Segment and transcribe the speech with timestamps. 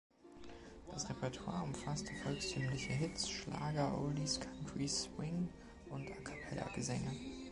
[0.91, 5.47] Das Repertoire umfasste volkstümliche Hits, Schlager, Oldies, Country, Swing
[5.91, 7.11] und A-cappella-Gesänge.